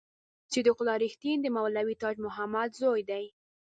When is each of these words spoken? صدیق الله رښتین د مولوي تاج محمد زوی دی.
صدیق 0.51 0.77
الله 0.81 0.97
رښتین 1.05 1.37
د 1.41 1.47
مولوي 1.55 1.95
تاج 2.01 2.15
محمد 2.25 2.69
زوی 2.81 3.01
دی. 3.09 3.25